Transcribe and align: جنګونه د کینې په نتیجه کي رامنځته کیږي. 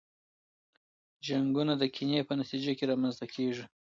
جنګونه 1.25 1.73
د 1.77 1.83
کینې 1.95 2.21
په 2.27 2.33
نتیجه 2.41 2.71
کي 2.77 2.83
رامنځته 2.91 3.25
کیږي. 3.33 3.65